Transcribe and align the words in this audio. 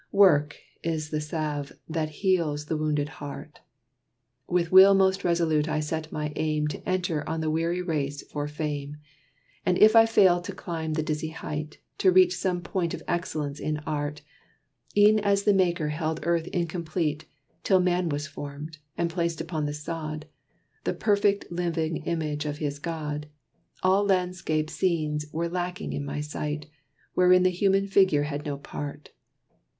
Work 0.13 0.57
is 0.81 1.11
the 1.11 1.21
salve 1.21 1.73
that 1.87 2.09
heals 2.09 2.65
the 2.65 2.75
wounded 2.75 3.07
heart. 3.07 3.59
With 4.47 4.71
will 4.71 4.95
most 4.95 5.23
resolute 5.23 5.69
I 5.69 5.79
set 5.79 6.11
my 6.11 6.33
aim 6.37 6.67
To 6.69 6.89
enter 6.89 7.23
on 7.29 7.39
the 7.39 7.51
weary 7.51 7.83
race 7.83 8.23
for 8.31 8.47
Fame, 8.47 8.97
And 9.63 9.77
if 9.77 9.95
I 9.95 10.07
failed 10.07 10.43
to 10.45 10.55
climb 10.55 10.93
the 10.93 11.03
dizzy 11.03 11.29
height, 11.29 11.77
To 11.99 12.09
reach 12.09 12.35
some 12.35 12.61
point 12.61 12.95
of 12.95 13.03
excellence 13.07 13.59
in 13.59 13.77
art. 13.85 14.23
E'en 14.97 15.19
as 15.19 15.43
the 15.43 15.53
Maker 15.53 15.89
held 15.89 16.19
earth 16.23 16.47
incomplete, 16.47 17.25
Till 17.63 17.79
man 17.79 18.09
was 18.09 18.25
formed, 18.25 18.79
and 18.97 19.07
placed 19.07 19.39
upon 19.39 19.67
the 19.67 19.71
sod, 19.75 20.25
The 20.83 20.95
perfect, 20.95 21.51
living 21.51 21.97
image 22.07 22.45
of 22.47 22.57
his 22.57 22.79
God, 22.79 23.27
All 23.83 24.03
landscape 24.03 24.71
scenes 24.71 25.27
were 25.31 25.47
lacking 25.47 25.93
in 25.93 26.03
my 26.03 26.21
sight, 26.21 26.65
Wherein 27.13 27.43
the 27.43 27.49
human 27.51 27.85
figure 27.85 28.23
had 28.23 28.47
no 28.47 28.57
part. 28.57 29.11